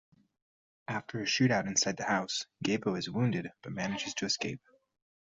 After 0.87 1.19
a 1.21 1.25
shootout 1.25 1.67
inside 1.67 1.97
the 1.97 2.05
house, 2.05 2.47
Gabo 2.65 2.97
is 2.97 3.07
wounded 3.07 3.51
but 3.61 3.71
manages 3.71 4.15
to 4.15 4.25
escape. 4.25 4.59